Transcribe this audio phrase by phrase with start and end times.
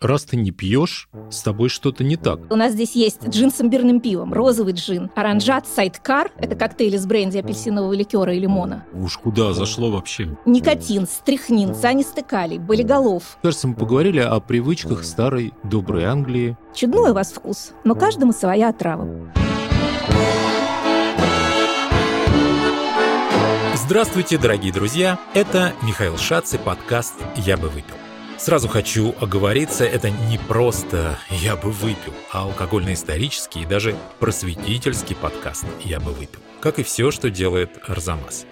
[0.00, 2.40] раз ты не пьешь, с тобой что-то не так.
[2.50, 7.06] У нас здесь есть джин с имбирным пивом, розовый джин, оранжат, сайдкар– это коктейли с
[7.06, 8.84] бренди, апельсинового ликера и лимона.
[8.94, 10.36] Уж куда зашло вообще?
[10.46, 13.38] Никотин, стрихнин, цианистый калий, болиголов.
[13.42, 16.56] Кажется, мы поговорили о привычках старой доброй Англии.
[16.74, 19.06] Чудной у вас вкус, но каждому своя отрава.
[23.74, 25.18] Здравствуйте, дорогие друзья!
[25.34, 27.99] Это Михаил Шац и подкаст «Я бы выпил».
[28.40, 35.66] Сразу хочу оговориться, это не просто «я бы выпил», а алкогольно-исторический и даже просветительский подкаст
[35.84, 38.46] «Я бы выпил», как и все, что делает Арзамас.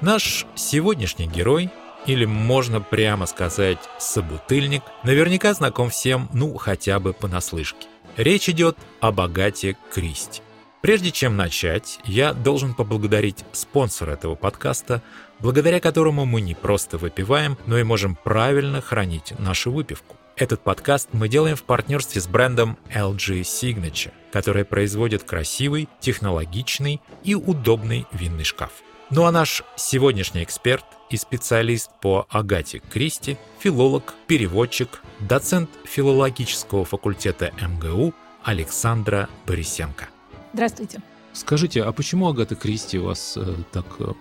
[0.00, 1.68] Наш сегодняшний герой,
[2.06, 7.86] или можно прямо сказать собутыльник, наверняка знаком всем, ну, хотя бы понаслышке.
[8.16, 10.40] Речь идет о богате Кристи.
[10.84, 15.02] Прежде чем начать, я должен поблагодарить спонсора этого подкаста,
[15.40, 20.16] благодаря которому мы не просто выпиваем, но и можем правильно хранить нашу выпивку.
[20.36, 27.36] Этот подкаст мы делаем в партнерстве с брендом LG Signature, который производит красивый, технологичный и
[27.36, 28.72] удобный винный шкаф.
[29.10, 37.52] Ну а наш сегодняшний эксперт и специалист по Агате Кристи, филолог, переводчик, доцент филологического факультета
[37.60, 40.08] МГУ Александра Борисенко.
[40.52, 41.00] Здравствуйте.
[41.34, 44.12] Скажите, а почему Агата Кристи вас э, так э,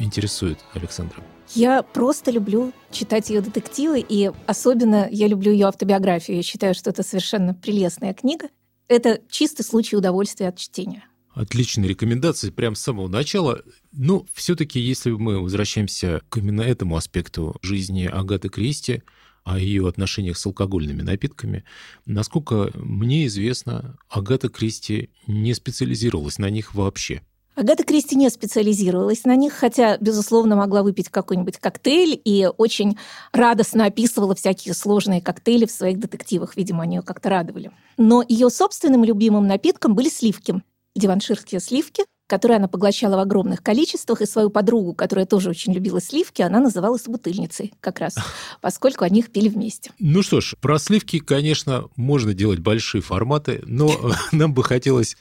[0.00, 1.22] интересует, Александра?
[1.54, 6.38] Я просто люблю читать ее детективы, и особенно я люблю ее автобиографию.
[6.38, 8.48] Я считаю, что это совершенно прелестная книга.
[8.88, 11.04] Это чистый случай удовольствия от чтения.
[11.34, 13.60] Отличные рекомендации прямо с самого начала.
[13.92, 19.02] Но все-таки, если мы возвращаемся к именно этому аспекту жизни Агаты Кристи,
[19.46, 21.64] о ее отношениях с алкогольными напитками.
[22.04, 27.22] Насколько мне известно, Агата Кристи не специализировалась на них вообще.
[27.54, 32.98] Агата Кристи не специализировалась на них, хотя, безусловно, могла выпить какой-нибудь коктейль и очень
[33.32, 36.56] радостно описывала всякие сложные коктейли в своих детективах.
[36.56, 37.70] Видимо, они ее как-то радовали.
[37.96, 40.60] Но ее собственным любимым напитком были сливки.
[40.96, 46.00] Диванширские сливки, которые она поглощала в огромных количествах, и свою подругу, которая тоже очень любила
[46.00, 48.16] сливки, она называла собутыльницей как раз,
[48.60, 49.92] поскольку они их пили вместе.
[49.98, 53.90] Ну что ж, про сливки, конечно, можно делать большие форматы, но
[54.32, 55.16] нам бы хотелось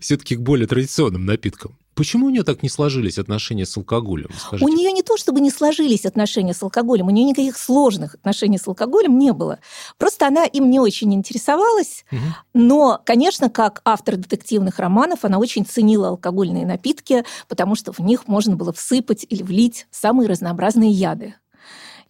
[0.00, 1.76] все-таки к более традиционным напиткам.
[1.94, 4.30] Почему у нее так не сложились отношения с алкоголем?
[4.38, 4.64] Скажите?
[4.64, 8.58] У нее не то, чтобы не сложились отношения с алкоголем, у нее никаких сложных отношений
[8.58, 9.58] с алкоголем не было.
[9.98, 12.04] Просто она им не очень интересовалась.
[12.10, 12.20] Угу.
[12.54, 18.26] Но, конечно, как автор детективных романов, она очень ценила алкогольные напитки, потому что в них
[18.26, 21.34] можно было всыпать или влить самые разнообразные яды.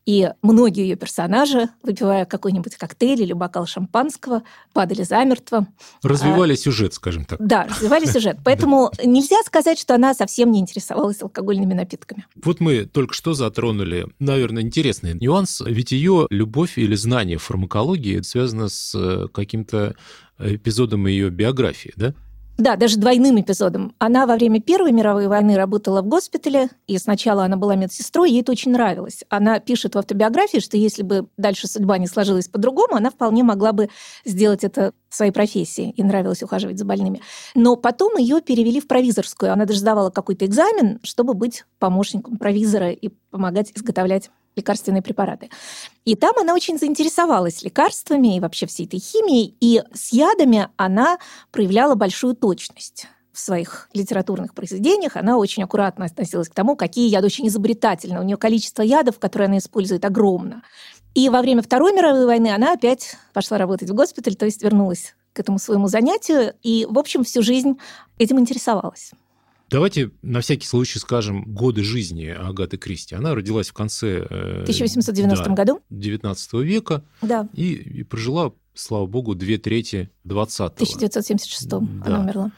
[0.04, 4.42] И многие ее персонажи, выпивая какой-нибудь коктейль или бокал шампанского,
[4.72, 5.68] падали замертво.
[6.02, 7.44] Развивали а, сюжет, скажем так.
[7.44, 8.38] Да, развивали сюжет.
[8.44, 12.26] Поэтому нельзя сказать, что она совсем не интересовалась алкогольными напитками.
[12.42, 15.62] Вот мы только что затронули, наверное, интересный нюанс.
[15.64, 19.94] Ведь ее любовь или знание фармакологии связано с э, каким-то
[20.38, 22.14] эпизодом ее биографии, да?
[22.58, 23.94] Да, даже двойным эпизодом.
[23.98, 28.42] Она во время Первой мировой войны работала в госпитале, и сначала она была медсестрой, ей
[28.42, 29.24] это очень нравилось.
[29.30, 33.72] Она пишет в автобиографии, что если бы дальше судьба не сложилась по-другому, она вполне могла
[33.72, 33.88] бы
[34.24, 37.20] сделать это своей профессии, и нравилось ухаживать за больными.
[37.54, 39.52] Но потом ее перевели в провизорскую.
[39.52, 45.50] Она даже сдавала какой-то экзамен, чтобы быть помощником провизора и помогать изготовлять лекарственные препараты.
[46.04, 51.18] И там она очень заинтересовалась лекарствами и вообще всей этой химией, и с ядами она
[51.50, 57.26] проявляла большую точность в своих литературных произведениях она очень аккуратно относилась к тому, какие яды
[57.26, 58.20] очень изобретательны.
[58.20, 60.62] У нее количество ядов, которые она использует, огромно.
[61.14, 65.14] И во время Второй мировой войны она опять пошла работать в госпиталь, то есть вернулась
[65.32, 67.78] к этому своему занятию и, в общем, всю жизнь
[68.18, 69.12] этим интересовалась.
[69.72, 73.14] Давайте на всякий случай скажем годы жизни Агаты Кристи.
[73.14, 74.20] Она родилась в конце...
[74.20, 75.80] 1890 да, году.
[75.88, 77.02] 19 века.
[77.22, 77.48] Да.
[77.54, 80.66] И, и прожила, слава богу, две трети 20-го.
[80.66, 81.78] 1976 да.
[82.04, 82.52] она умерла.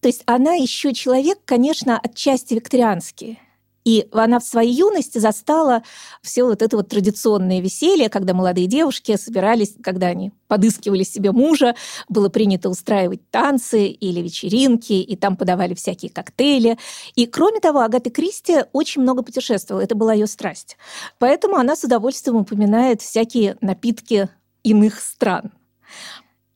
[0.00, 3.38] То есть она еще человек, конечно, отчасти викторианский.
[3.86, 5.84] И она в своей юности застала
[6.20, 11.76] все вот это вот традиционное веселье, когда молодые девушки собирались, когда они подыскивали себе мужа,
[12.08, 16.78] было принято устраивать танцы или вечеринки, и там подавали всякие коктейли.
[17.14, 20.76] И кроме того, Агата Кристи очень много путешествовала, это была ее страсть.
[21.20, 24.28] Поэтому она с удовольствием упоминает всякие напитки
[24.64, 25.52] иных стран.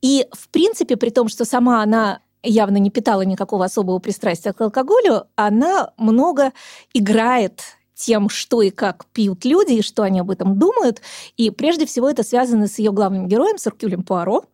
[0.01, 4.61] И, в принципе, при том, что сама она явно не питала никакого особого пристрастия к
[4.61, 6.51] алкоголю, она много
[6.93, 7.61] играет
[8.01, 11.01] тем, что и как пьют люди, и что они об этом думают.
[11.37, 14.45] И прежде всего это связано с ее главным героем, с Аркюлем Пуаро,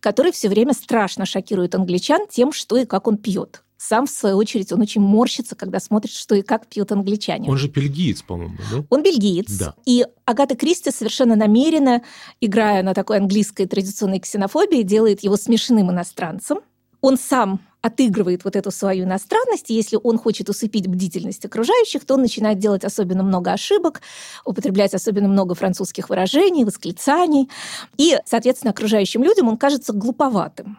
[0.00, 3.62] который все время страшно шокирует англичан тем, что и как он пьет.
[3.80, 7.48] Сам, в свою очередь, он очень морщится, когда смотрит, что и как пьют англичане.
[7.48, 8.84] Он же бельгиец, по-моему, да?
[8.90, 9.56] Он бельгиец.
[9.56, 9.74] Да.
[9.86, 12.02] И Агата Кристи совершенно намеренно,
[12.40, 16.58] играя на такой английской традиционной ксенофобии, делает его смешным иностранцем.
[17.00, 22.14] Он сам отыгрывает вот эту свою иностранность, и если он хочет усыпить бдительность окружающих, то
[22.14, 24.00] он начинает делать особенно много ошибок,
[24.44, 27.48] употреблять особенно много французских выражений, восклицаний,
[27.96, 30.78] и, соответственно, окружающим людям он кажется глуповатым.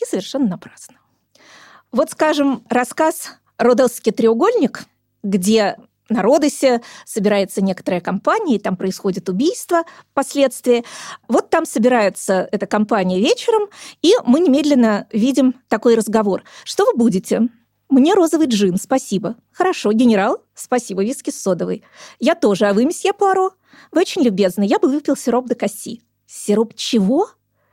[0.00, 0.96] И совершенно напрасно.
[1.90, 4.84] Вот, скажем, рассказ «Родосский треугольник»,
[5.22, 5.76] где
[6.08, 10.84] на Родосе собирается некоторая компания, и там происходит убийство впоследствии.
[11.28, 13.68] Вот там собирается эта компания вечером,
[14.02, 16.44] и мы немедленно видим такой разговор.
[16.64, 17.48] Что вы будете?
[17.88, 19.36] Мне розовый джин, спасибо.
[19.52, 21.84] Хорошо, генерал, спасибо, виски с содовой.
[22.18, 23.52] Я тоже, а вы, месье Пуаро?
[23.92, 26.02] Вы очень любезны, я бы выпил сироп де касси.
[26.26, 27.30] Сироп чего?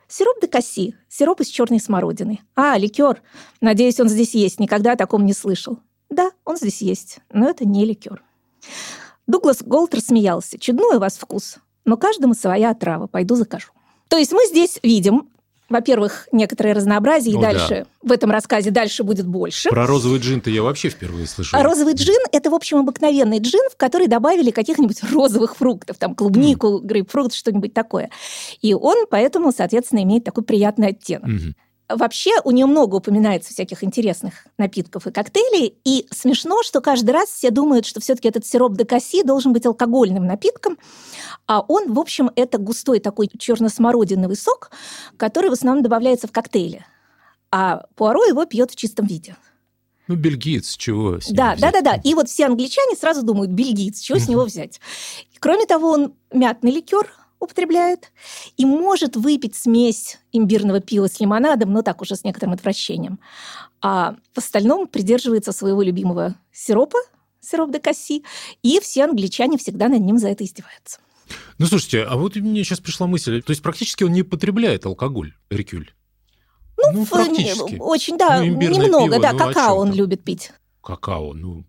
[0.08, 2.42] Сироп де касси, сироп из черной смородины.
[2.56, 3.22] А, ликер.
[3.62, 5.80] Надеюсь, он здесь есть, никогда о таком не слышал.
[6.14, 8.24] Да, он здесь есть, но это не ликер.
[9.28, 10.60] Дуглас Голтер смеялся.
[10.60, 13.08] Чудной у вас вкус, но каждому своя отрава.
[13.08, 13.70] Пойду закажу.
[14.10, 15.30] То есть мы здесь видим
[15.70, 19.70] во-первых, некоторое разнообразие, и О, дальше в этом рассказе дальше будет больше.
[19.70, 21.58] Про розовый джин-то я вообще впервые слышал.
[21.58, 26.14] А розовый джин– это, в общем, обыкновенный джин, в который добавили каких-нибудь розовых фруктов, там
[26.14, 28.12] клубнику, грейпфрут, что-нибудь такое.
[28.62, 31.28] И он поэтому, соответственно, имеет такой приятный оттенок.
[31.28, 31.56] Мгм.
[31.90, 37.30] Вообще у нее много упоминается всяких интересных напитков и коктейлей, и смешно, что каждый раз
[37.30, 40.78] все думают, что все-таки этот сироп декаси должен быть алкогольным напитком,
[41.46, 44.72] а он, в общем, это густой такой черно-смородиновый сок,
[45.18, 46.86] который в основном добавляется в коктейли.
[47.52, 49.36] А Пуаро его пьет в чистом виде.
[50.08, 51.96] Ну, бельгиец, чего с ним Да, да, да, да.
[52.04, 54.82] И вот все англичане сразу думают, бельгиец, чего с него взять?
[55.40, 57.10] Кроме того, он мятный ликер
[57.44, 58.12] употребляет
[58.58, 63.20] и может выпить смесь имбирного пива с лимонадом, но так уже с некоторым отвращением.
[63.82, 66.98] А в остальном придерживается своего любимого сиропа,
[67.42, 68.24] сироп де касси,
[68.62, 71.00] и все англичане всегда над ним за это издеваются.
[71.58, 73.42] Ну, слушайте, а вот мне сейчас пришла мысль.
[73.42, 75.92] То есть практически он не потребляет алкоголь, Рикюль?
[76.94, 77.78] Ну, В- практически.
[77.80, 79.98] Очень, да, Ну, немного, пиво, да, ну, какао он там?
[79.98, 80.52] любит пить.
[80.82, 81.64] Какао, ну,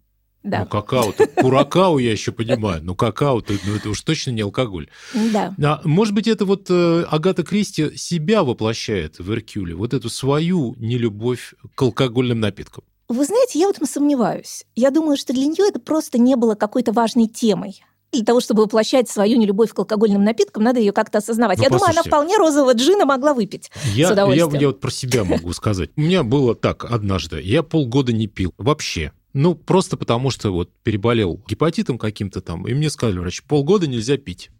[0.44, 4.42] Да, ну какао, -то, куракао я еще понимаю, но какао-то, ну, это уж точно не
[4.42, 4.88] алкоголь.
[5.32, 5.54] да.
[5.62, 10.74] А, может быть, это вот э, Агата Кристи себя воплощает в Эркюле, вот эту свою
[10.78, 12.84] нелюбовь к алкогольным напиткам.
[13.08, 14.64] Вы знаете, я в этом сомневаюсь.
[14.74, 17.82] Я думаю, что для нее это просто не было какой-то важной темой.
[18.12, 21.58] Для того, чтобы воплощать свою нелюбовь к алкогольным напиткам, надо ее как-то осознавать.
[21.58, 23.70] Ну, я думаю, она вполне розового джина могла выпить.
[23.86, 24.60] Я, С я, удовольствием.
[24.60, 25.90] я вот про себя могу сказать.
[25.96, 27.40] У меня было так однажды.
[27.42, 29.12] Я полгода не пил вообще.
[29.34, 34.16] Ну, просто потому что вот переболел гепатитом каким-то там, и мне сказали, врач, полгода нельзя
[34.16, 34.50] пить.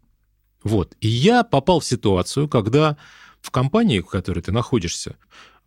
[0.65, 0.97] Вот.
[1.01, 2.97] И я попал в ситуацию, когда
[3.41, 5.17] в компании, в которой ты находишься,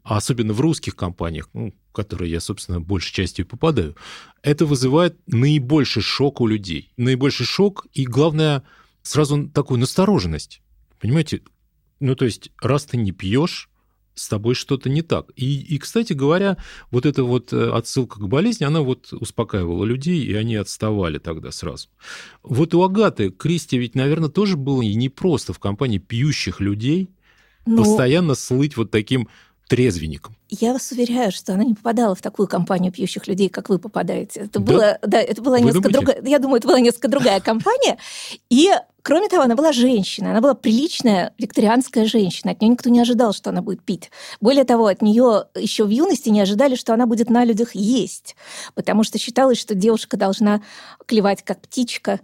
[0.04, 3.96] а особенно в русских компаниях, ну, в которые я, собственно, большей частью попадаю,
[4.42, 6.92] это вызывает наибольший шок у людей.
[6.98, 8.64] Наибольший шок и, главное,
[9.04, 10.62] сразу такую настороженность.
[11.00, 11.44] Понимаете?
[12.02, 13.70] Ну, то есть, раз ты не пьешь,
[14.18, 15.28] с тобой что-то не так.
[15.36, 16.58] И, и, кстати говоря,
[16.92, 21.52] вот эта вот э, отсылка к болезни, она вот успокаивала людей, и они отставали тогда
[21.52, 21.88] сразу.
[22.44, 27.10] Вот у Агаты Кристи ведь, наверное, тоже было и непросто в компании пьющих людей
[27.66, 29.28] Но постоянно слыть вот таким
[29.68, 30.34] трезвенником.
[30.50, 34.40] я вас уверяю, что она не попадала в такую компанию пьющих людей, как вы попадаете.
[34.40, 34.66] Это Да?
[34.74, 36.14] было, да, это была Вы несколько думаете?
[36.14, 36.32] другая.
[36.32, 37.98] Я думаю, это была несколько другая компания.
[38.50, 38.70] И
[39.08, 42.52] Кроме того, она была женщина, она была приличная викторианская женщина.
[42.52, 44.12] От нее никто не ожидал, что она будет пить.
[44.42, 48.36] Более того, от нее еще в юности не ожидали, что она будет на людях есть,
[48.76, 50.62] потому что считалось, что девушка должна
[51.06, 52.20] клевать как птичка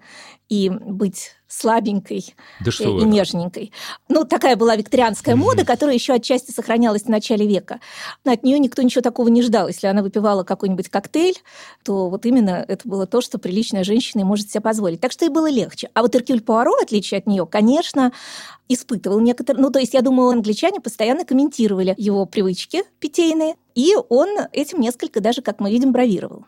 [0.53, 3.03] и быть слабенькой Да что и вы.
[3.03, 3.71] нежненькой.
[4.09, 5.43] Ну, такая была викторианская Мгм.
[5.45, 7.79] мода, которая еще отчасти сохранялась в начале века.
[8.25, 9.67] Но от нее никто ничего такого не ждал.
[9.67, 11.37] Если она выпивала какой-нибудь коктейль,
[11.83, 14.99] то вот именно это было то, что приличная женщина и может себе позволить.
[14.99, 15.89] Так что ей было легче.
[15.93, 18.11] А вот Эркюль Пуаро, в отличие от нее, конечно,
[18.67, 19.61] испытывал некоторые...
[19.61, 25.19] Ну, то есть, я думаю, англичане постоянно комментировали его привычки питейные, и он этим несколько
[25.21, 26.45] даже, как мы видим, бравировал.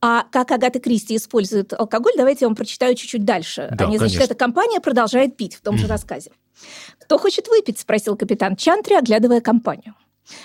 [0.00, 3.68] А как Агата Кристи использует алкоголь, давайте я вам прочитаю чуть-чуть дальше.
[3.72, 4.32] Да, Они, значит, конечно.
[4.32, 6.32] эта компания продолжает пить в том же рассказе.
[6.98, 9.94] «Кто хочет выпить?»– спросил капитан Чантри, оглядывая компанию.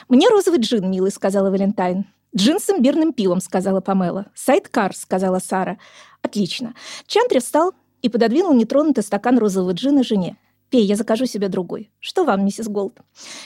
[0.10, 2.06] «Мне розовый джин, милый»,– сказала Валентайн.
[2.36, 4.28] «Джин с имбирным пивом»,– сказала Памела.
[4.36, 5.78] «Сайдкар»,– сказала Сара.
[6.22, 6.74] «Отлично».
[7.06, 10.38] Чантри встал и пододвинул нетронутый стакан розового джина жене.
[10.70, 11.90] «Пей, я закажу себе другой.
[12.00, 13.00] Что вам, миссис Голд?»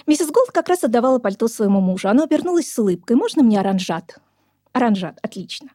[0.07, 2.09] Миссис Голд как раз отдавала пальто своему мужу.
[2.09, 3.15] Она обернулась с улыбкой.
[3.15, 4.17] «Можно мне оранжат?»
[4.73, 5.69] «Оранжат, отлично».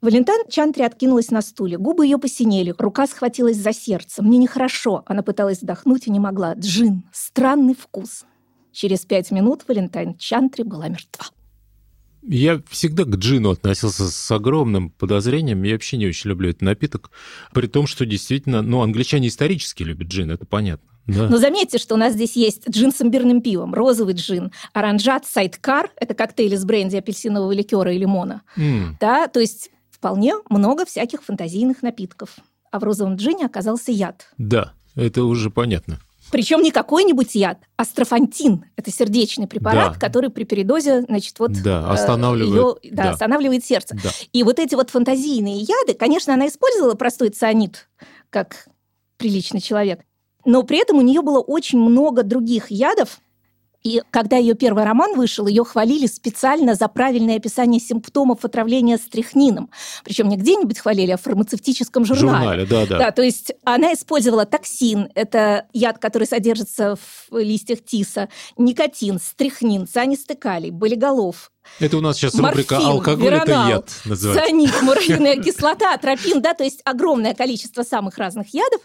[0.00, 1.78] Валентайн Чантри откинулась на стуле.
[1.78, 4.22] Губы ее посинели, рука схватилась за сердце.
[4.22, 5.02] «Мне нехорошо».
[5.06, 6.52] Она пыталась вдохнуть и не могла.
[6.54, 7.04] «Джин.
[7.10, 8.24] Странный вкус».
[8.70, 11.26] Через пять минут Валентайн Чантри была мертва.
[12.26, 15.62] Я всегда к джину относился с огромным подозрением.
[15.62, 17.10] Я вообще не очень люблю этот напиток.
[17.52, 20.93] При том, что действительно, ну, англичане исторически любят джин, это понятно.
[21.06, 21.28] Да.
[21.28, 25.90] Но заметьте, что у нас здесь есть джин с имбирным пивом, розовый джин, оранжат, сайдкар–
[25.96, 28.42] это коктейль из бренди, апельсинового ликера и лимона.
[28.56, 28.94] Mm.
[29.00, 32.36] Да, то есть вполне много всяких фантазийных напитков.
[32.70, 34.28] А в розовом джине оказался яд.
[34.38, 36.00] Да, это уже понятно.
[36.30, 38.64] Причем не какой-нибудь яд, а строфантин.
[38.76, 39.98] Это сердечный препарат, да.
[39.98, 43.10] который при передозе, значит, вот да, э, останавливает, ее, да, да.
[43.10, 43.96] останавливает сердце.
[44.02, 44.10] Да.
[44.32, 47.88] И вот эти вот фантазийные яды, конечно, она использовала простой цианид,
[48.30, 48.68] как
[49.16, 50.00] приличный человек,
[50.44, 53.20] но при этом у нее было очень много других ядов,
[53.84, 59.70] и когда ее первый роман вышел, ее хвалили специально за правильное описание симптомов отравления стрихнином.
[60.04, 62.64] Причем не где-нибудь хвалили, а в фармацевтическом журнале.
[62.64, 62.98] Журнале, да, да.
[62.98, 69.86] Да, то есть она использовала токсин, это яд, который содержится в листьях тиса, никотин, стрихнин,
[69.86, 70.38] цианистый
[70.70, 74.46] болиголов, это у нас сейчас рубрика Морфин, «Алкоголь– это яд» называется.
[74.46, 78.80] Цианид, муравьиная кислота, атропин, да, то есть огромное количество самых разных ядов.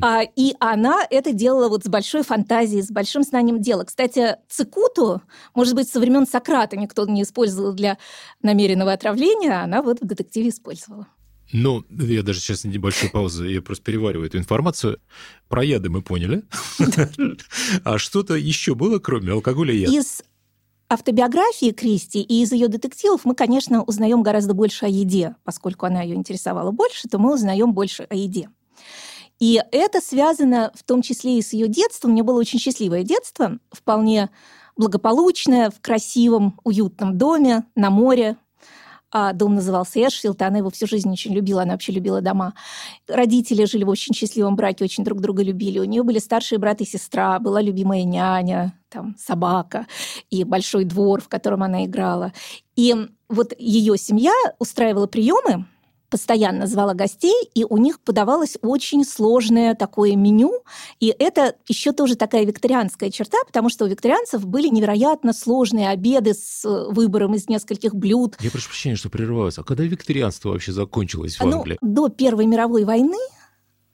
[0.00, 3.84] А, и она это делала вот с большой фантазией, с большим знанием дела.
[3.84, 5.22] Кстати, цикуту,
[5.54, 7.98] может быть, со времен Сократа никто не использовал для
[8.42, 11.06] намеренного отравления, а она вот в детективе использовала.
[11.52, 14.98] Ну, я даже сейчас небольшую паузу, я просто перевариваю эту информацию.
[15.48, 16.44] Про яды мы поняли.
[17.84, 19.92] А что-то еще было, кроме алкоголя и яда?
[19.92, 20.22] Из
[20.92, 26.02] автобиографии Кристи и из ее детективов мы, конечно, узнаем гораздо больше о еде, поскольку она
[26.02, 28.50] ее интересовала больше, то мы узнаем больше о еде.
[29.40, 32.12] И это связано в том числе и с ее детством.
[32.12, 34.30] У нее было очень счастливое детство, вполне
[34.76, 38.36] благополучное, в красивом, уютном доме, на море,
[39.12, 42.54] а дом назывался Эшфилд, она его всю жизнь очень любила, она вообще любила дома.
[43.06, 45.78] Родители жили в очень счастливом браке, очень друг друга любили.
[45.78, 49.86] У нее были старшие брат и сестра, была любимая няня, там собака
[50.30, 52.32] и большой двор, в котором она играла.
[52.74, 52.94] И
[53.28, 55.66] вот ее семья устраивала приемы
[56.12, 60.62] постоянно звала гостей, и у них подавалось очень сложное такое меню.
[61.00, 66.34] И это еще тоже такая викторианская черта, потому что у викторианцев были невероятно сложные обеды
[66.34, 68.36] с э, выбором из нескольких блюд.
[68.40, 69.56] Я прошу прощения, что прерываюсь.
[69.56, 71.78] А когда викторианство вообще закончилось в ну, Англии?
[71.80, 73.16] До Первой мировой войны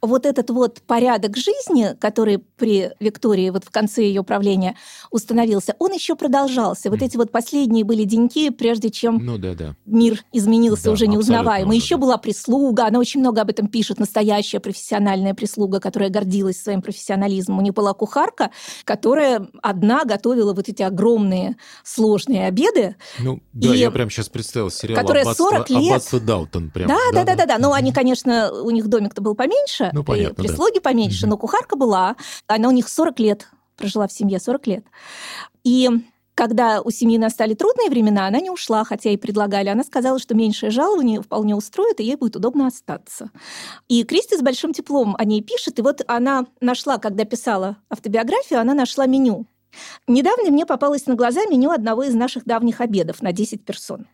[0.00, 4.76] вот этот вот порядок жизни, который при Виктории вот в конце ее правления
[5.10, 6.90] установился, он еще продолжался.
[6.90, 9.74] Вот эти вот последние были деньки, прежде чем ну, да, да.
[9.86, 11.76] мир изменился да, уже неузнаваемый.
[11.76, 12.02] Еще да.
[12.02, 17.58] была прислуга, она очень много об этом пишет, настоящая профессиональная прислуга, которая гордилась своим профессионализмом.
[17.58, 18.50] У нее была кухарка,
[18.84, 22.96] которая одна готовила вот эти огромные сложные обеды.
[23.18, 23.78] Ну, да, и...
[23.78, 25.78] я прям сейчас представил сериал которая аббатство, 40 лет...
[25.78, 26.70] аббатство Даутон.
[26.70, 26.88] Прям.
[26.88, 27.58] Да, да, да, да, да.
[27.58, 30.80] Но они, конечно, у них домик-то был поменьше, ну, понятно, прислуги да.
[30.80, 32.16] поменьше, но кухарка была.
[32.46, 34.84] Она у них 40 лет прожила в семье, 40 лет.
[35.64, 35.88] И
[36.38, 39.70] когда у семьи настали трудные времена, она не ушла, хотя и предлагали.
[39.70, 43.30] Она сказала, что меньшее жалование вполне устроит, и ей будет удобно остаться.
[43.88, 45.80] И Кристи с большим теплом о ней пишет.
[45.80, 49.46] И вот она нашла, когда писала автобиографию, она нашла меню.
[50.06, 54.06] Недавно мне попалось на глаза меню одного из наших давних обедов на 10 персон.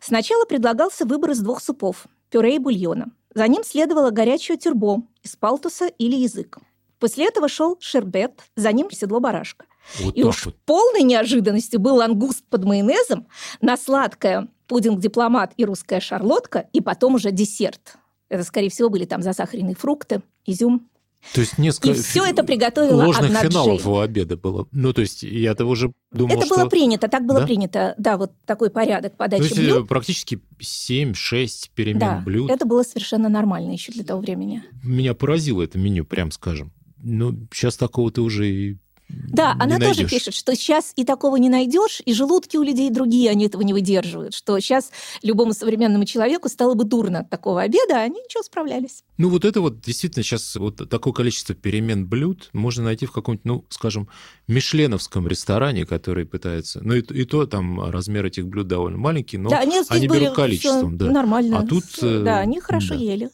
[0.00, 3.06] Сначала предлагался выбор из двух супов– пюре и бульона.
[3.34, 6.58] За ним следовало горячее тюрбо из палтуса или язык.
[6.98, 9.66] После этого шел шербет, за ним седло барашка.
[9.98, 10.56] Вот и уж вот.
[10.64, 13.26] полной неожиданностью был лангуст под майонезом,
[13.60, 17.96] на сладкое пудинг-дипломат и русская шарлотка, и потом уже десерт.
[18.28, 20.88] Это, скорее всего, были там засахаренные фрукты, изюм,
[21.32, 21.90] то есть несколько...
[21.90, 23.92] И все это приготовила Ложных одна финалов Джейн.
[23.92, 24.68] у обеда было.
[24.72, 26.56] Ну, то есть я-то уже думал, Это что...
[26.56, 27.46] было принято, так было да?
[27.46, 27.94] принято.
[27.98, 29.88] Да, вот такой порядок подачи то есть блюд.
[29.88, 32.50] практически 7-6 перемен да, блюд.
[32.50, 34.62] это было совершенно нормально еще для того времени.
[34.82, 36.72] Меня поразило это меню, прям скажем.
[37.02, 39.96] Ну, сейчас такого-то уже и да, она найдешь.
[39.96, 43.62] тоже пишет, что сейчас и такого не найдешь, и желудки у людей другие, они этого
[43.62, 44.90] не выдерживают, что сейчас
[45.22, 49.02] любому современному человеку стало бы дурно от такого обеда, а они ничего, справлялись.
[49.18, 53.44] Ну вот это вот действительно сейчас вот такое количество перемен блюд можно найти в каком-нибудь,
[53.44, 54.08] ну, скажем,
[54.48, 56.80] мишленовском ресторане, который пытается...
[56.82, 60.34] Ну и, и то там размер этих блюд довольно маленький, но да, они, они берут
[60.34, 60.96] количеством.
[60.96, 61.10] Да.
[61.10, 61.60] Нормально.
[61.60, 61.84] А тут...
[62.00, 63.00] Да, они хорошо да.
[63.00, 63.30] ели.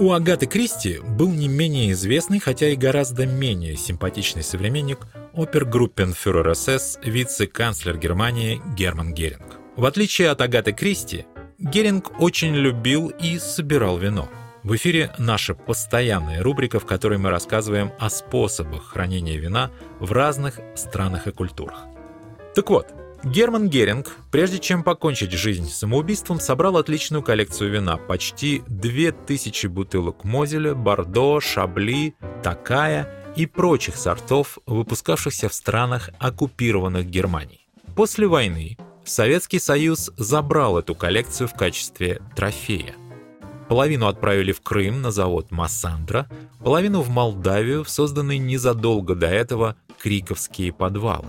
[0.00, 5.00] У Агаты Кристи был не менее известный, хотя и гораздо менее симпатичный современник
[5.34, 9.58] опергруппенфюрер СС, вице-канцлер Германии Герман Геринг.
[9.74, 11.26] В отличие от Агаты Кристи,
[11.58, 14.28] Геринг очень любил и собирал вино.
[14.62, 20.60] В эфире наша постоянная рубрика, в которой мы рассказываем о способах хранения вина в разных
[20.76, 21.86] странах и культурах.
[22.54, 22.86] Так вот,
[23.24, 27.96] Герман Геринг, прежде чем покончить жизнь самоубийством, собрал отличную коллекцию вина.
[27.96, 37.66] Почти 2000 бутылок Мозеля, Бордо, Шабли, Такая и прочих сортов, выпускавшихся в странах, оккупированных Германией.
[37.96, 42.94] После войны Советский Союз забрал эту коллекцию в качестве трофея.
[43.68, 46.28] Половину отправили в Крым на завод Массандра,
[46.62, 51.28] половину в Молдавию в созданные незадолго до этого Криковские подвалы.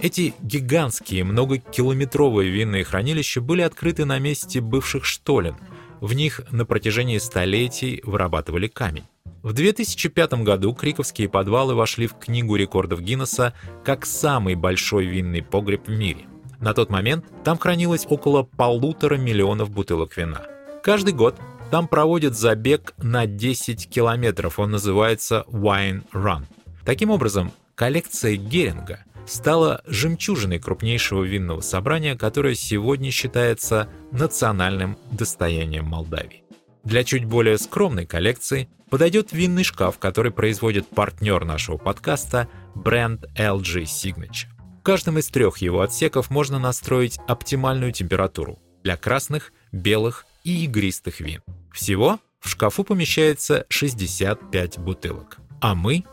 [0.00, 5.56] Эти гигантские многокилометровые винные хранилища были открыты на месте бывших штолен.
[6.00, 9.04] В них на протяжении столетий вырабатывали камень.
[9.42, 15.88] В 2005 году Криковские подвалы вошли в Книгу рекордов Гиннесса как самый большой винный погреб
[15.88, 16.26] в мире.
[16.60, 20.42] На тот момент там хранилось около полутора миллионов бутылок вина.
[20.84, 21.36] Каждый год
[21.72, 26.44] там проводят забег на 10 километров, он называется Wine Run.
[26.84, 36.44] Таким образом, коллекция Геринга стала жемчужиной крупнейшего винного собрания, которое сегодня считается национальным достоянием Молдавии.
[36.84, 43.84] Для чуть более скромной коллекции подойдет винный шкаф, который производит партнер нашего подкаста бренд LG
[43.84, 44.48] Signature.
[44.80, 51.20] В каждом из трех его отсеков можно настроить оптимальную температуру для красных, белых и игристых
[51.20, 51.40] вин.
[51.72, 55.38] Всего в шкафу помещается 65 бутылок.
[55.60, 56.04] А мы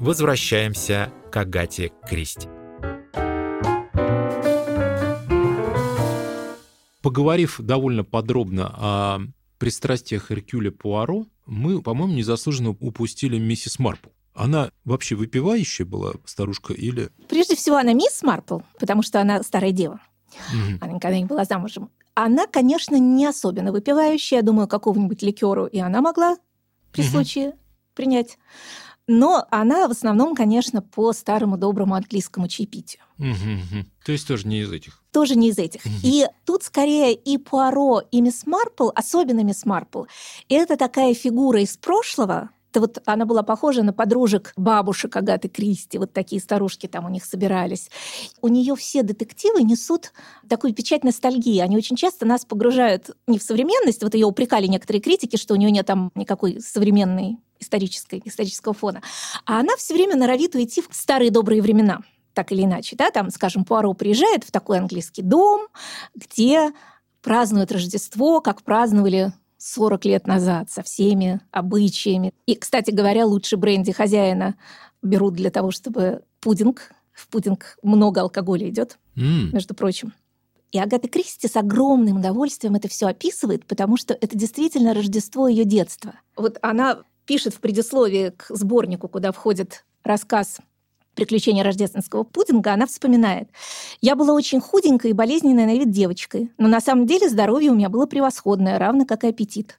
[0.00, 2.48] возвращаемся к Агате Кристи.
[7.02, 9.18] Поговорив довольно подробно о
[9.58, 14.08] пристрастиях Эркюля Пуаро, мы, по-моему, незаслуженно упустили миссис Марпл.
[14.32, 17.10] Она вообще выпивающая была старушка или...
[17.28, 20.00] Прежде всего, она мисс Марпл, потому что она старая дева.
[20.54, 20.78] Мгм.
[20.80, 21.90] Она никогда не была замужем.
[22.14, 24.38] Она, конечно, не особенно выпивающая.
[24.38, 26.38] Я думаю, какого-нибудь ликеру и она могла
[26.92, 27.10] при Мгм.
[27.10, 27.52] случае
[27.94, 28.38] принять.
[29.08, 33.02] Но она в основном, конечно, по старому доброму английскому чаепитию.
[33.18, 33.90] Мгм, мгм.
[34.04, 35.02] То есть тоже не из этих.
[35.12, 35.84] Тоже не из этих.
[35.84, 35.94] Мгм.
[36.02, 40.04] И тут скорее и Пуаро, и мисс Марпл, особенно мисс Марпл,
[40.48, 45.96] это такая фигура из прошлого, это вот она была похожа на подружек бабушек Агаты Кристи,
[45.96, 47.90] вот такие старушки там у них собирались.
[48.42, 50.12] У нее все детективы несут
[50.46, 51.58] такую печать ностальгии.
[51.60, 55.56] Они очень часто нас погружают не в современность, вот ее упрекали некоторые критики, что у
[55.56, 59.00] нее нет там никакой современной исторической, исторического фона,
[59.46, 62.02] а она все время норовит уйти в старые добрые времена
[62.34, 65.68] так или иначе, да, там, скажем, Пуаро приезжает в такой английский дом,
[66.14, 66.70] где
[67.22, 72.32] празднуют Рождество, как праздновали 40 лет назад, со всеми обычаями.
[72.46, 74.56] И, кстати говоря, лучше бренди хозяина
[75.02, 80.12] берут для того, чтобы пудинг, в пудинг много алкоголя идет, М, между прочим.
[80.72, 85.64] И Агата Кристи с огромным удовольствием это все описывает, потому что это действительно Рождество ее
[85.64, 86.14] детства.
[86.36, 90.58] Вот она пишет в предисловии к сборнику, куда входит рассказ
[91.16, 93.48] «Приключения рождественского пудинга», она вспоминает.
[94.00, 97.74] «Я была очень худенькой и болезненной на вид девочкой, но на самом деле здоровье у
[97.74, 99.78] меня было превосходное, равно как и аппетит.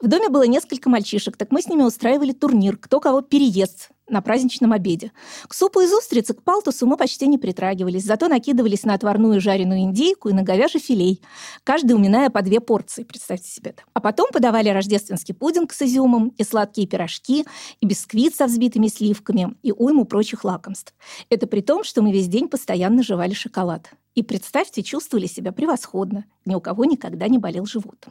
[0.00, 4.22] В доме было несколько мальчишек, так мы с ними устраивали турнир, кто кого переест на
[4.22, 5.12] праздничном обеде.
[5.48, 9.40] К супу из устриц и к палтусу мы почти не притрагивались, зато накидывались на отварную
[9.40, 11.20] жареную индейку и на говяжий филей,
[11.64, 13.82] каждый уминая по две порции, представьте себе это.
[13.94, 17.44] А потом подавали рождественский пудинг с изюмом, и сладкие пирожки,
[17.80, 20.94] и бисквит со взбитыми сливками, и уйму прочих лакомств.
[21.28, 23.90] Это при том, что мы весь день постоянно жевали шоколад.
[24.14, 26.24] И представьте, чувствовали себя превосходно.
[26.46, 28.06] Ни у кого никогда не болел живот.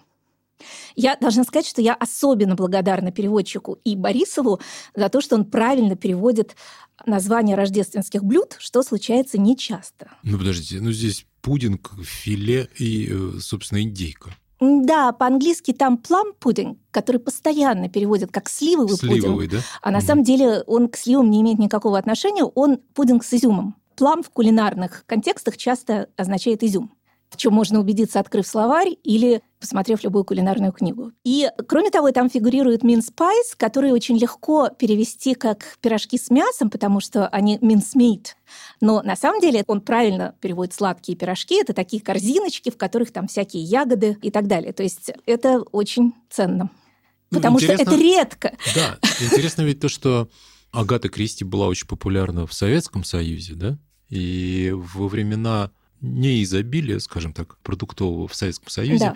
[0.96, 4.60] Я должна сказать, что я особенно благодарна переводчику и Борисову
[4.96, 6.56] за то, что он правильно переводит
[7.06, 10.12] название рождественских блюд, что случается нечасто.
[10.24, 14.32] Ну, подождите, ну здесь пудинг, филе и, э, собственно, индейка.
[14.62, 19.52] Да, по-английски там плам пудинг, который постоянно переводят как сливовый, Сливовый, пудинг.
[19.52, 19.68] да?
[19.82, 20.08] А на Мгм.
[20.08, 23.76] самом деле он к сливам не имеет никакого отношения, он пудинг с изюмом.
[23.98, 26.94] Плам в кулинарных контекстах часто означает изюм.
[27.36, 31.12] В чем можно убедиться, открыв словарь или посмотрев любую кулинарную книгу.
[31.26, 37.02] И, кроме того, там фигурирует pies, которые очень легко перевести как пирожки с мясом, потому
[37.02, 37.58] что они
[37.94, 38.28] meat.
[38.80, 41.56] Но на самом деле он правильно переводит сладкие пирожки.
[41.60, 44.72] Это такие корзиночки, в которых там всякие ягоды и так далее.
[44.72, 46.70] То есть это очень ценно.
[47.32, 48.58] Ну, Потому что интересно- это редко.
[48.76, 50.30] Да, интересно ведь то, что
[50.72, 53.78] Агата Кристи была очень популярна в Советском Союзе, да?
[54.08, 55.72] И во времена
[56.06, 59.16] неизобилия, скажем так, продуктового в Советском Союзе, Да.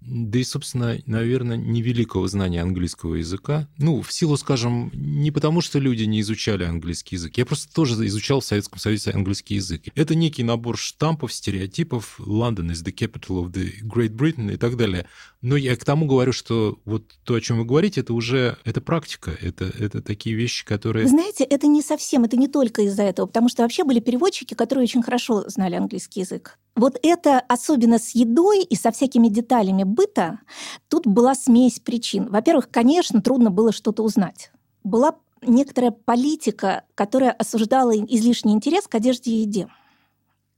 [0.00, 3.68] Да и, собственно, наверное, невеликого знания английского языка.
[3.78, 7.36] Ну, в силу, скажем, не потому, что люди не изучали английский язык.
[7.36, 9.82] Я просто тоже изучал в Советском Союзе английский язык.
[9.94, 12.20] Это некий набор штампов, стереотипов.
[12.20, 15.06] London is the capital of the Great Britain и так далее.
[15.40, 18.80] Но я к тому говорю, что вот то, о чем вы говорите, это уже это
[18.80, 21.04] практика, это, это такие вещи, которые...
[21.04, 24.54] Вы знаете, это не совсем, это не только из-за этого, потому что вообще были переводчики,
[24.54, 26.58] которые очень хорошо знали английский язык.
[26.74, 30.40] Вот это, особенно с едой и со всякими деталями быта,
[30.88, 32.28] тут была смесь причин.
[32.30, 34.50] Во-первых, конечно, трудно было что-то узнать.
[34.84, 39.68] Была некоторая политика, которая осуждала излишний интерес к одежде и еде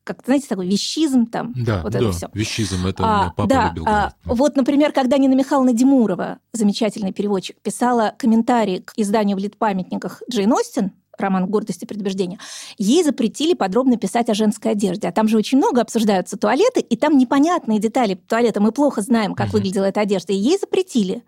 [0.05, 1.53] как знаете, такой вещизм там.
[1.55, 2.29] Да, вот да, это все.
[2.35, 3.85] вещизм, это а, папа да, любил.
[3.87, 10.23] А, вот, например, когда Нина Михайловна Димурова, замечательный переводчик, писала комментарий к изданию в Литпамятниках
[10.29, 12.39] Джейн Остин, роман «Гордость и предубеждение»,
[12.79, 15.09] ей запретили подробно писать о женской одежде.
[15.09, 18.61] А там же очень много обсуждаются туалеты, и там непонятные детали туалета.
[18.61, 19.53] Мы плохо знаем, как uh-huh.
[19.53, 20.33] выглядела эта одежда.
[20.33, 21.23] И ей запретили.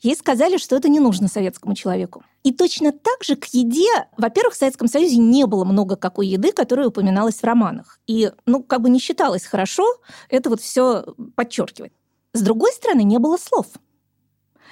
[0.00, 2.22] Ей сказали, что это не нужно советскому человеку.
[2.42, 6.52] И точно так же к еде, во-первых, в Советском Союзе не было много какой еды,
[6.52, 7.98] которая упоминалась в романах.
[8.06, 9.84] И, ну, как бы не считалось хорошо
[10.28, 11.04] это вот все
[11.34, 11.92] подчеркивать.
[12.32, 13.66] С другой стороны, не было слов–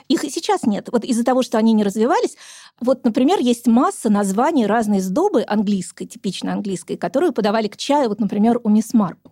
[0.08, 0.88] их и сейчас нет.
[0.92, 2.36] Вот из-за того, что они не развивались,
[2.80, 8.20] вот, например, есть масса названий разной сдобы английской, типично английской, которую подавали к чаю, вот,
[8.20, 9.30] например, у мисс Марпл.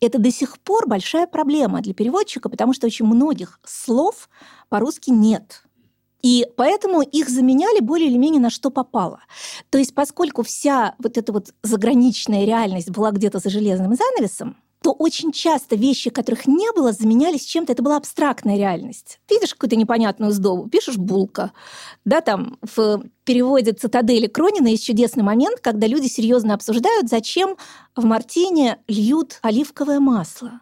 [0.00, 4.28] Это до сих пор большая проблема для переводчика, потому что очень многих слов
[4.68, 5.62] по-русски нет.
[6.22, 9.20] И поэтому их заменяли более или менее на что попало.
[9.70, 14.56] То есть поскольку вся вот эта вот заграничная реальность была где-то за железным занавесом,
[14.86, 17.72] то очень часто вещи, которых не было, заменялись чем-то.
[17.72, 19.18] Это была абстрактная реальность.
[19.26, 21.50] Ты видишь какую-то непонятную сдобу, пишешь «булка».
[22.04, 27.56] Да, там в переводе «Цитадели Кронина» есть чудесный момент, когда люди серьезно обсуждают, зачем
[27.96, 30.60] в мартине льют оливковое масло.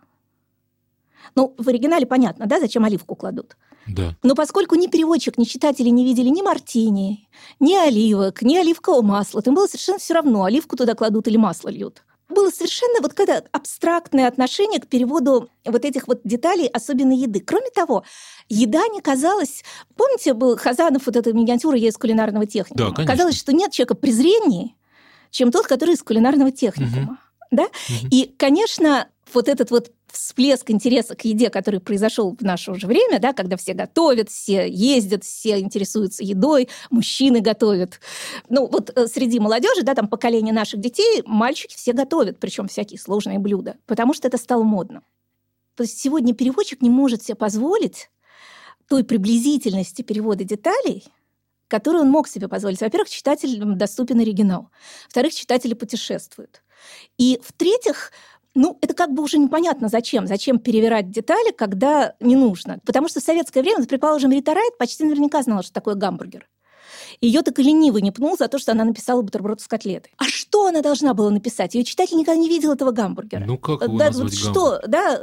[1.34, 3.58] Ну, в оригинале понятно, да, зачем оливку кладут.
[3.86, 4.16] Да.
[4.22, 7.28] Но поскольку ни переводчик, ни читатели не видели ни мартини,
[7.60, 11.36] ни оливок, ни оливкового масла, то им было совершенно все равно, оливку туда кладут или
[11.36, 12.02] масло льют
[12.34, 17.40] было совершенно вот какое-то абстрактное отношение к переводу вот этих вот деталей, особенно еды.
[17.40, 18.04] Кроме того,
[18.48, 19.62] еда не казалась...
[19.96, 22.90] Помните, был Хазанов, вот эта миниатюра «Я из кулинарного техникума»?
[22.90, 23.12] Да, конечно.
[23.12, 24.74] Казалось, что нет человека презреннее,
[25.30, 27.02] чем тот, который из кулинарного техникума.
[27.02, 27.18] Угу.
[27.52, 27.62] Да?
[27.62, 28.08] Угу.
[28.10, 33.18] И, конечно, вот этот вот всплеск интереса к еде, который произошел в наше уже время,
[33.18, 38.00] да, когда все готовят, все ездят, все интересуются едой, мужчины готовят.
[38.48, 42.98] Ну, вот э, среди молодежи, да, там поколение наших детей, мальчики все готовят, причем всякие
[42.98, 45.02] сложные блюда, потому что это стало модно.
[45.74, 48.10] То есть сегодня переводчик не может себе позволить
[48.88, 51.04] той приблизительности перевода деталей,
[51.68, 52.80] которую он мог себе позволить.
[52.80, 54.70] Во-первых, читателям доступен оригинал.
[55.06, 56.62] Во-вторых, читатели путешествуют.
[57.18, 58.12] И в-третьих,
[58.54, 60.26] ну, это как бы уже непонятно зачем.
[60.26, 62.78] Зачем перевирать детали, когда не нужно.
[62.84, 66.48] Потому что в советское время, предположим, Рита Райт почти наверняка знала, что такое гамбургер.
[67.20, 70.12] Ее так и ленивый не пнул за то, что она написала бутерброд с котлетой.
[70.18, 71.74] А что она должна была написать?
[71.74, 73.44] Ее читатель никогда не видел этого гамбургера.
[73.44, 75.20] Ну как его да, вот что, да,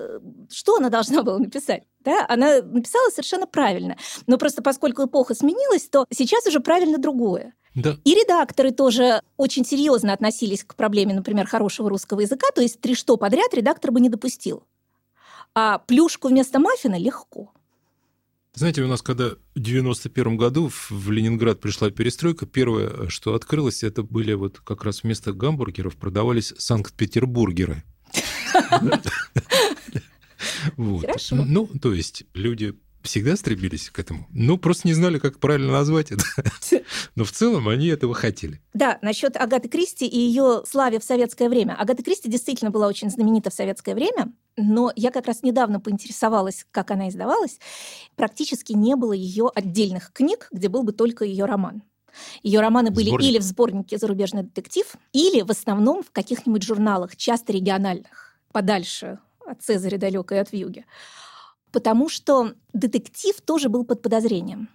[0.49, 1.83] что она должна была написать?
[1.99, 3.97] Да, она написала совершенно правильно.
[4.27, 7.53] Но просто поскольку эпоха сменилась, то сейчас уже правильно другое.
[7.75, 7.97] Да.
[8.03, 12.95] И редакторы тоже очень серьезно относились к проблеме, например, хорошего русского языка, то есть три
[12.95, 14.63] что подряд редактор бы не допустил.
[15.53, 17.51] А плюшку вместо маффина легко.
[18.53, 24.03] Знаете, у нас когда в 91 году в Ленинград пришла перестройка, первое, что открылось, это
[24.03, 27.83] были вот как раз вместо гамбургеров продавались Санкт-Петербургеры.
[31.01, 31.35] Хорошо.
[31.35, 34.27] Ну, то есть люди всегда стремились к этому.
[34.31, 36.23] Ну, просто не знали, как правильно назвать это.
[37.15, 38.61] Но в целом они этого хотели.
[38.73, 41.75] Да, насчет Агаты Кристи и ее славе в советское время.
[41.77, 46.65] Агата Кристи действительно была очень знаменита в советское время, но я как раз недавно поинтересовалась,
[46.71, 47.59] как она издавалась.
[48.15, 51.83] Практически не было ее отдельных книг, где был бы только ее роман.
[52.43, 53.29] Ее романы были Сборник.
[53.29, 59.61] или в сборнике «Зарубежный детектив», или в основном в каких-нибудь журналах, часто региональных, подальше от
[59.61, 60.85] Цезаря далеко и от Вьюги
[61.71, 64.69] потому что детектив тоже был под подозрением.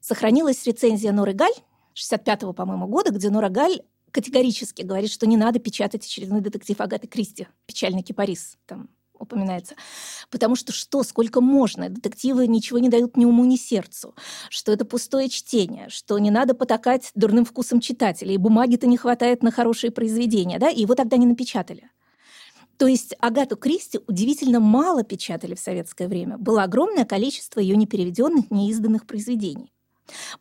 [0.00, 1.54] Сохранилась рецензия Норы Галь
[1.94, 7.06] 65-го, по-моему, года, где Нора Галь категорически говорит, что не надо печатать очередной детектив Агаты
[7.08, 9.74] Кристи, «Печальный кипарис», там упоминается.
[10.30, 11.88] Потому что что, сколько можно?
[11.88, 14.14] Детективы ничего не дают ни уму, ни сердцу.
[14.50, 19.50] Что это пустое чтение, что не надо потакать дурным вкусом читателей, бумаги-то не хватает на
[19.50, 21.90] хорошие произведения, да, и его тогда не напечатали.
[22.76, 26.38] То есть Агату Кристи удивительно мало печатали в советское время.
[26.38, 29.72] Было огромное количество ее непереведенных, неизданных произведений.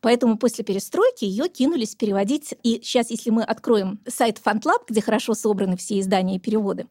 [0.02, 2.54] Поэтому после перестройки ее кинулись переводить.
[2.64, 6.88] И сейчас, если мы откроем сайт FantLab, где хорошо собраны все издания и переводы,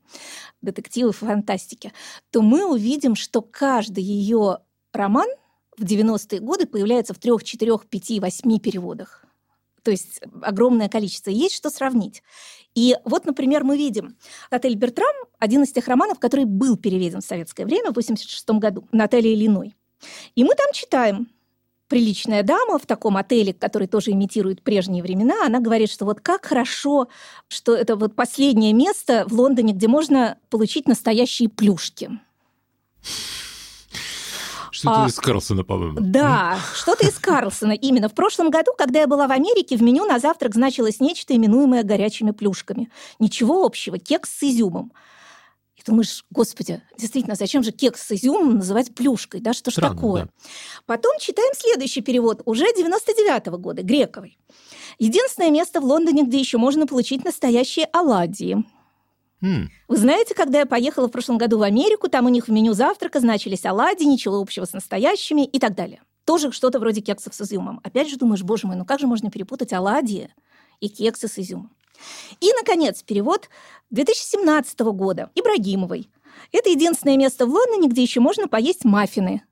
[0.63, 1.93] детективы, фантастики,
[2.31, 4.59] то мы увидим, что каждый ее
[4.93, 5.29] роман
[5.77, 9.25] в 90-е годы появляется в трех, четырех, пяти, восьми переводах.
[9.83, 11.31] То есть огромное количество.
[11.31, 12.23] Есть что сравнить.
[12.75, 14.17] И вот, например, мы видим
[14.51, 18.89] «Отель Бертрам»— один из тех романов, который был переведен в советское время, в 1986 году,
[18.93, 19.75] Наталья Ильиной.
[20.35, 21.29] И мы там читаем
[21.89, 26.47] приличная дама в таком отеле, который тоже имитирует прежние времена, она говорит, что вот как
[26.47, 27.09] хорошо,
[27.49, 32.11] что это вот последнее место в Лондоне, где можно получить настоящие плюшки.
[34.83, 35.99] Что-то а, из Карлсона, по-моему.
[36.01, 37.73] Да, что-то из Карлсона.
[37.73, 38.09] Именно.
[38.09, 41.85] В прошлом году, когда я была в Америке, в меню на завтрак значилось нечто, именуемое
[41.85, 42.91] горячими плюшками.
[43.21, 43.99] Ничего общего.
[43.99, 44.93] Кекс с изюмом.
[45.77, 49.41] И думаешь, господи, действительно, зачем же кекс с изюмом называть плюшкой?
[49.41, 50.25] Да, что ж Странно, такое?
[50.25, 50.31] Да.
[50.87, 54.37] Потом читаем следующий перевод, уже 99-го года, Грековой.
[54.99, 58.65] Единственное место в Лондоне, где еще можно получить настоящие оладьи.
[59.43, 59.69] Mm.
[59.89, 62.75] Вы знаете, когда я поехала в прошлом году в Америку, там у них в меню
[62.75, 66.03] завтрака значились оладьи, ничего общего с настоящими и так далее.
[66.25, 67.81] Тоже что-то вроде кексов с изюмом.
[67.83, 70.31] Опять же думаешь, боже мой, ну как же можно перепутать оладьи
[70.81, 71.73] и кексы с изюмом?
[72.41, 73.49] И, наконец, перевод
[73.91, 76.09] 2017 года Ибрагимовой.
[76.53, 79.43] Это единственное место в Лондоне, где еще можно поесть маффины.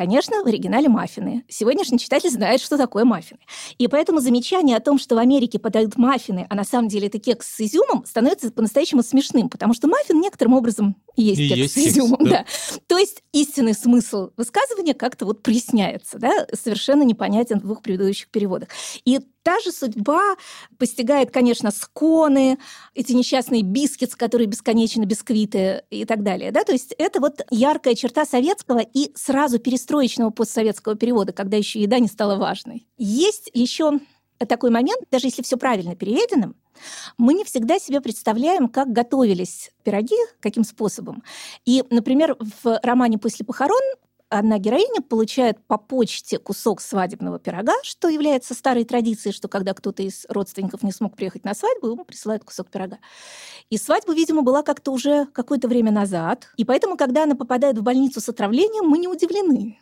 [0.00, 1.44] Конечно, в оригинале маффины.
[1.46, 3.40] Сегодняшний читатель знает, что такое маффины.
[3.76, 7.18] И поэтому замечание о том, что в Америке подают маффины, а на самом деле это
[7.18, 11.74] кекс с изюмом, становится по-настоящему смешным, потому что маффин некоторым образом есть и кекс есть
[11.74, 12.20] с изюмом.
[12.20, 12.38] Кекс, да.
[12.38, 12.80] да.
[12.86, 18.70] То есть истинный смысл высказывания как-то вот проясняется, да, совершенно непонятен в двух предыдущих переводах.
[19.04, 20.20] И Та же судьба
[20.78, 22.58] постигает, конечно, сконы,
[22.94, 26.52] эти несчастные бискетс, которые бесконечно бисквиты и так далее.
[26.52, 26.62] Да?
[26.64, 31.98] То есть это вот яркая черта советского и сразу перестроечного постсоветского перевода, когда еще еда
[31.98, 32.86] не стала важной.
[32.98, 34.00] Есть еще
[34.46, 36.54] такой момент, даже если все правильно переведено,
[37.18, 41.22] мы не всегда себе представляем, как готовились пироги, каким способом.
[41.64, 43.82] И, например, в романе «После похорон»
[44.30, 50.02] одна героиня получает по почте кусок свадебного пирога, что является старой традицией, что когда кто-то
[50.02, 52.98] из родственников не смог приехать на свадьбу, ему присылают кусок пирога.
[53.68, 56.48] И свадьба, видимо, была как-то уже какое-то время назад.
[56.56, 59.78] И поэтому, когда она попадает в больницу с отравлением, мы не удивлены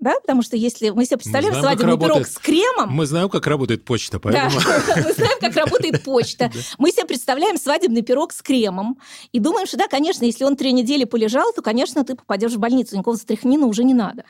[0.00, 2.92] да, потому что если мы себе представляем мы знаем, свадебный пирог с кремом...
[2.92, 4.60] Мы знаем, как работает почта, поэтому...
[4.60, 6.50] Да, мы знаем, как работает почта.
[6.78, 8.98] Мы себе представляем свадебный пирог с кремом
[9.32, 12.58] и думаем, что да, конечно, если он три недели полежал, то, конечно, ты попадешь в
[12.58, 14.24] больницу, никакого стряхнина уже не надо.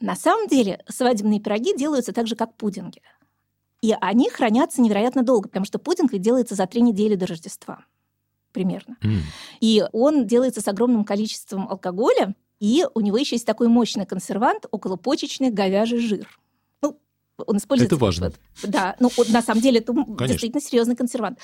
[0.00, 3.00] На самом деле свадебные пироги делаются так же, как пудинги.
[3.82, 7.84] И они хранятся невероятно долго, потому что пудинг делается за три недели до Рождества
[8.56, 8.96] примерно.
[9.02, 9.18] Mm.
[9.60, 14.66] И он делается с огромным количеством алкоголя, и у него еще есть такой мощный консервант
[14.70, 16.28] околопочечный говяжий жир.
[16.82, 16.98] Ну,
[17.46, 17.94] он используется...
[17.94, 18.32] Это важно.
[18.62, 20.28] Да, ну, на самом деле это Конечно.
[20.28, 21.38] действительно серьезный консервант.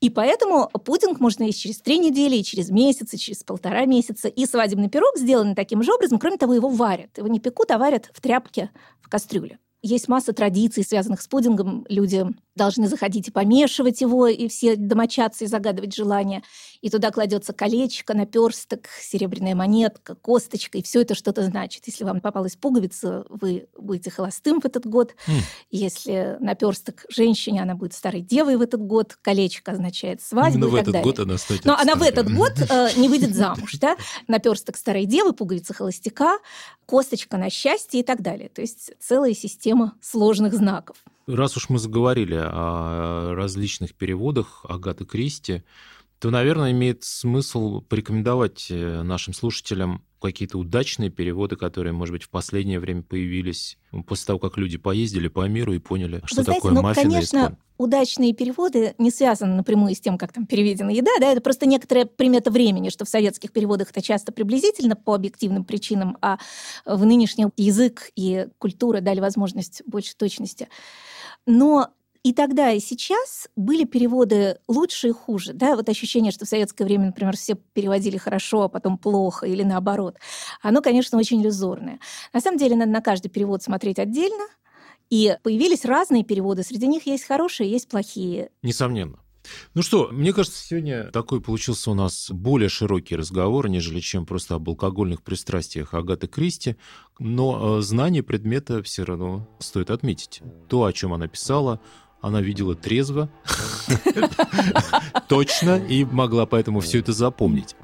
[0.00, 4.28] И поэтому пудинг можно есть через три недели, и через месяц, и через полтора месяца.
[4.28, 6.18] И свадебный пирог сделан таким же образом.
[6.18, 7.18] Кроме того, его варят.
[7.18, 8.70] Его не пекут, а варят в тряпке
[9.02, 9.58] в кастрюле.
[9.82, 11.84] Есть масса традиций, связанных с пудингом.
[11.90, 12.24] Люди
[12.56, 16.42] должны заходить и помешивать его, и все домочадцы и загадывать желания.
[16.80, 21.82] И туда кладется колечко, наперсток, серебряная монетка, косточка, и все это что-то значит.
[21.86, 25.14] Если вам попалась пуговица, вы будете холостым в этот год.
[25.26, 25.32] Mm.
[25.70, 29.16] Если наперсток женщине, она будет старой девой в этот год.
[29.22, 31.04] Колечко означает свадьбу Именно и в так этот далее.
[31.12, 31.92] год она станет Но старой.
[31.92, 33.74] она в этот год э, не выйдет замуж.
[33.80, 33.96] Да?
[34.28, 36.38] Наперсток старой девы, пуговица холостяка,
[36.86, 38.48] косточка на счастье и так далее.
[38.48, 40.96] То есть целая система сложных знаков.
[41.26, 45.62] Раз уж мы заговорили о различных переводах Агаты Кристи,
[46.18, 52.30] то, наверное, имеет смысл порекомендовать э, нашим слушателям какие-то удачные переводы, которые, может быть, в
[52.30, 56.60] последнее время появились после того, как люди поездили по миру и поняли, что Вы знаете,
[56.60, 61.10] такое ну, маффин конечно, удачные переводы не связаны напрямую с тем, как там переведена еда,
[61.20, 65.64] да, это просто некоторая примета времени, что в советских переводах это часто приблизительно по объективным
[65.64, 66.38] причинам, а
[66.86, 70.68] в нынешний язык и культура дали возможность больше точности.
[71.46, 71.88] Но
[72.22, 75.52] и тогда, и сейчас были переводы лучше и хуже.
[75.52, 75.76] Да?
[75.76, 80.16] Вот ощущение, что в советское время, например, все переводили хорошо, а потом плохо, или наоборот.
[80.62, 82.00] Оно, конечно, очень иллюзорное.
[82.32, 84.46] На самом деле, надо на каждый перевод смотреть отдельно.
[85.10, 86.62] И появились разные переводы.
[86.62, 88.50] Среди них есть хорошие, есть плохие.
[88.62, 89.18] Несомненно.
[89.74, 94.54] Ну что, мне кажется, сегодня такой получился у нас более широкий разговор, нежели чем просто
[94.54, 96.76] об алкогольных пристрастиях Агаты Кристи,
[97.18, 100.42] но э, знание предмета все равно стоит отметить.
[100.68, 101.80] То, о чем она писала,
[102.24, 103.28] она видела трезво,
[105.28, 107.76] точно, и могла поэтому все это запомнить.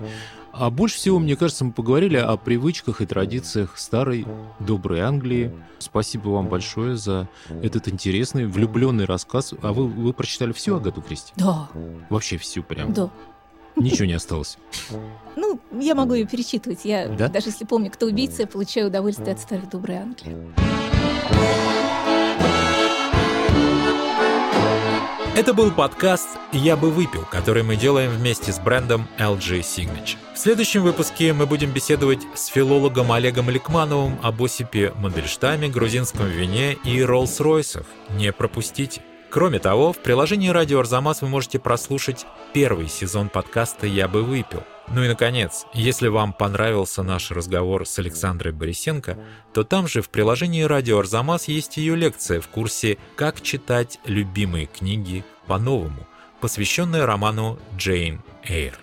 [0.53, 4.26] А больше всего, мне кажется, мы поговорили о привычках и традициях старой
[4.59, 5.53] доброй Англии.
[5.79, 7.29] Спасибо вам большое за
[7.62, 9.55] этот интересный, влюбленный рассказ.
[9.62, 11.33] А вы, вы прочитали всю Агату Кристи?
[11.37, 11.68] Да.
[12.09, 12.92] Вообще всю прям?
[12.92, 13.11] Да.
[13.76, 14.59] Ничего не осталось.
[15.37, 16.85] Ну, я могу ее перечитывать.
[16.85, 17.29] Я да?
[17.29, 21.80] даже если помню, кто убийца, я получаю удовольствие от старой доброй Англии.
[25.40, 30.18] Это был подкаст «Я бы выпил», который мы делаем вместе с брендом LG Signature.
[30.35, 36.74] В следующем выпуске мы будем беседовать с филологом Олегом Ликмановым об Осипе Мандельштаме, грузинском вине
[36.85, 37.87] и Роллс-Ройсах.
[38.11, 39.00] Не пропустите!
[39.31, 44.64] Кроме того, в приложении «Радио Арзамас» вы можете прослушать первый сезон подкаста «Я бы выпил».
[44.88, 49.16] Ну и, наконец, если вам понравился наш разговор с Александрой Борисенко,
[49.55, 54.66] то там же в приложении «Радио Арзамас» есть ее лекция в курсе «Как читать любимые
[54.66, 56.09] книги по-новому»,
[56.40, 58.81] посвященная роману Джейн Эйр.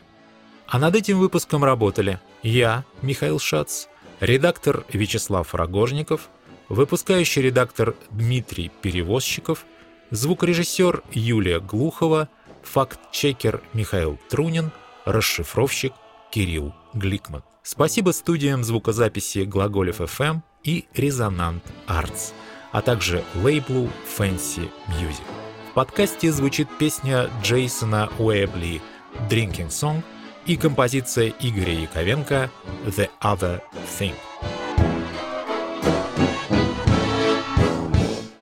[0.65, 3.87] А над этим выпуском работали я, Михаил Шац,
[4.21, 6.29] редактор Вячеслав Рогожников,
[6.69, 9.65] выпускающий редактор Дмитрий Перевозчиков,
[10.11, 12.29] звукорежиссер Юлия Глухова,
[12.63, 14.71] факт-чекер Михаил Трунин,
[15.05, 15.93] расшифровщик
[16.31, 17.43] Кирилл Гликман.
[17.63, 22.31] Спасибо студиям звукозаписи Глаголев FM и Резонант Arts,
[22.71, 25.23] а также лейблу Fancy Music.
[25.71, 28.81] В подкасте звучит песня Джейсона Уэбли
[29.29, 30.01] «Drinking Song»
[30.45, 32.49] и композиция Игоря Яковенко
[32.85, 33.61] «The Other
[33.99, 34.15] Thing».